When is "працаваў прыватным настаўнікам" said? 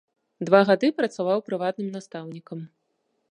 1.01-2.59